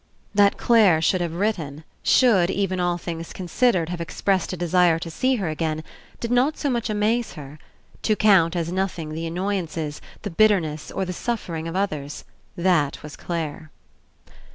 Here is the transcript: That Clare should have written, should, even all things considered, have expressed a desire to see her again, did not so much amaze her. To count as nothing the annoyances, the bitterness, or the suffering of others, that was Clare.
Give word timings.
That 0.33 0.57
Clare 0.57 0.99
should 0.99 1.21
have 1.21 1.35
written, 1.35 1.83
should, 2.01 2.49
even 2.49 2.79
all 2.79 2.97
things 2.97 3.31
considered, 3.31 3.89
have 3.89 4.01
expressed 4.01 4.51
a 4.51 4.57
desire 4.57 4.97
to 4.97 5.11
see 5.11 5.35
her 5.35 5.47
again, 5.47 5.83
did 6.19 6.31
not 6.31 6.57
so 6.57 6.71
much 6.71 6.89
amaze 6.89 7.33
her. 7.33 7.59
To 8.01 8.15
count 8.15 8.55
as 8.55 8.71
nothing 8.71 9.09
the 9.13 9.27
annoyances, 9.27 10.01
the 10.23 10.31
bitterness, 10.31 10.89
or 10.89 11.05
the 11.05 11.13
suffering 11.13 11.67
of 11.67 11.75
others, 11.75 12.25
that 12.57 13.03
was 13.03 13.15
Clare. 13.15 13.69